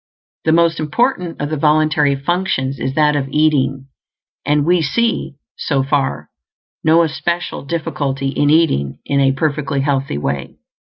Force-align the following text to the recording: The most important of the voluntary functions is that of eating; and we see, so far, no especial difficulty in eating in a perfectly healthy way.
The 0.45 0.51
most 0.51 0.79
important 0.79 1.39
of 1.39 1.51
the 1.51 1.57
voluntary 1.57 2.15
functions 2.15 2.79
is 2.79 2.95
that 2.95 3.15
of 3.15 3.27
eating; 3.29 3.85
and 4.43 4.65
we 4.65 4.81
see, 4.81 5.35
so 5.55 5.83
far, 5.83 6.31
no 6.83 7.03
especial 7.03 7.61
difficulty 7.63 8.29
in 8.29 8.49
eating 8.49 8.97
in 9.05 9.19
a 9.19 9.31
perfectly 9.33 9.81
healthy 9.81 10.17
way. 10.17 10.55